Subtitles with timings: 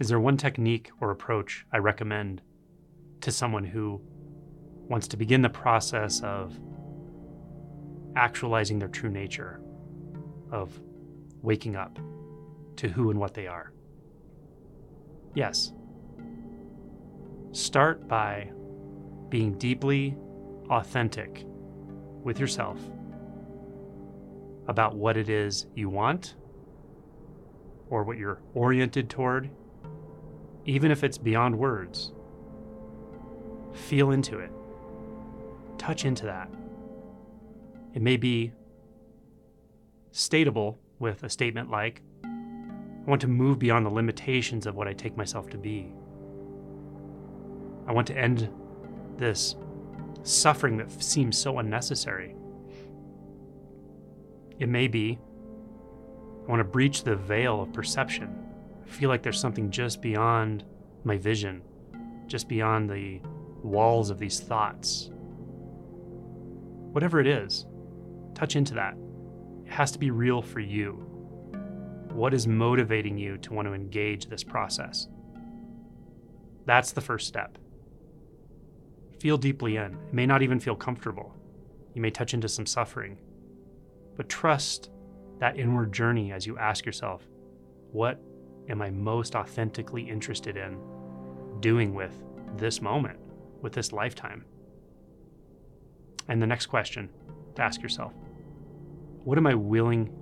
[0.00, 2.42] Is there one technique or approach I recommend
[3.20, 4.00] to someone who
[4.88, 6.58] wants to begin the process of
[8.16, 9.60] actualizing their true nature,
[10.50, 10.80] of
[11.42, 11.98] waking up
[12.76, 13.72] to who and what they are?
[15.34, 15.72] Yes.
[17.52, 18.50] Start by
[19.28, 20.16] being deeply
[20.70, 21.44] authentic
[22.24, 22.80] with yourself
[24.66, 26.34] about what it is you want
[27.90, 29.50] or what you're oriented toward,
[30.64, 32.12] even if it's beyond words.
[33.72, 34.50] Feel into it,
[35.78, 36.48] touch into that.
[37.94, 38.52] It may be
[40.12, 44.92] statable with a statement like, I want to move beyond the limitations of what I
[44.92, 45.92] take myself to be.
[47.86, 48.48] I want to end
[49.16, 49.56] this
[50.22, 52.34] suffering that seems so unnecessary.
[54.58, 55.18] It may be
[56.46, 58.36] I want to breach the veil of perception.
[58.84, 60.64] I feel like there's something just beyond
[61.04, 61.62] my vision,
[62.26, 63.20] just beyond the
[63.62, 65.10] walls of these thoughts.
[66.92, 67.66] Whatever it is,
[68.34, 68.94] touch into that.
[69.64, 70.92] It has to be real for you.
[72.12, 75.08] What is motivating you to want to engage this process?
[76.66, 77.58] That's the first step.
[79.18, 79.94] Feel deeply in.
[80.08, 81.34] It may not even feel comfortable.
[81.94, 83.18] You may touch into some suffering.
[84.16, 84.90] But trust
[85.40, 87.26] that inward journey as you ask yourself,
[87.90, 88.20] what
[88.68, 90.78] am I most authentically interested in
[91.60, 92.22] doing with
[92.56, 93.18] this moment,
[93.60, 94.44] with this lifetime?
[96.28, 97.10] And the next question
[97.56, 98.12] to ask yourself,
[99.24, 100.12] what am I willing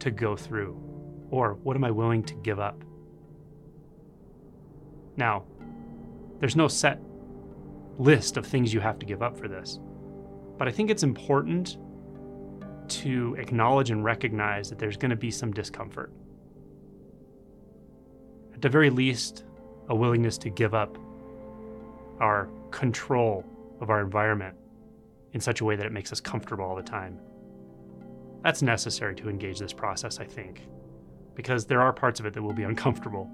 [0.00, 0.78] to go through?
[1.30, 2.82] Or what am I willing to give up?
[5.16, 5.44] Now,
[6.38, 7.00] there's no set
[7.98, 9.78] list of things you have to give up for this,
[10.56, 11.76] but I think it's important
[12.88, 16.12] to acknowledge and recognize that there's going to be some discomfort.
[18.60, 19.44] At the very least,
[19.88, 20.98] a willingness to give up
[22.20, 23.42] our control
[23.80, 24.54] of our environment
[25.32, 27.18] in such a way that it makes us comfortable all the time.
[28.42, 30.60] That's necessary to engage this process, I think,
[31.34, 33.30] because there are parts of it that will be uncomfortable.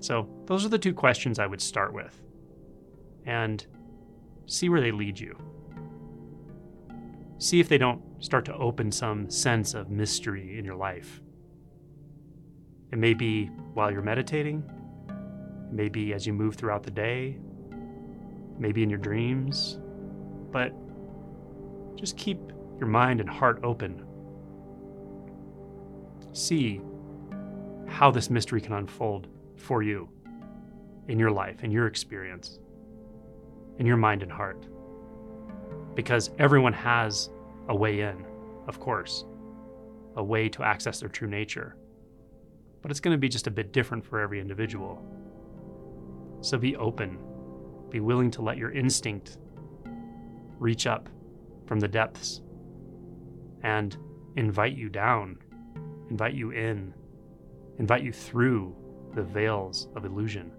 [0.00, 2.20] So, those are the two questions I would start with
[3.24, 3.66] and
[4.44, 5.38] see where they lead you
[7.38, 11.22] see if they don't start to open some sense of mystery in your life.
[12.92, 14.62] It may be while you're meditating,
[15.70, 17.38] maybe as you move throughout the day,
[18.58, 19.78] maybe in your dreams,
[20.50, 20.72] but
[21.96, 22.38] just keep
[22.78, 24.04] your mind and heart open.
[26.32, 26.80] See
[27.86, 30.08] how this mystery can unfold for you
[31.08, 32.58] in your life, in your experience,
[33.78, 34.66] in your mind and heart
[35.94, 37.30] because everyone has
[37.68, 38.24] a way in,
[38.66, 39.24] of course,
[40.16, 41.76] a way to access their true nature.
[42.82, 45.00] But it's going to be just a bit different for every individual.
[46.40, 47.18] So be open,
[47.88, 49.38] be willing to let your instinct
[50.58, 51.08] reach up
[51.66, 52.42] from the depths
[53.62, 53.96] and
[54.36, 55.38] invite you down,
[56.10, 56.92] invite you in,
[57.78, 58.74] invite you through
[59.14, 60.52] the veils of illusion.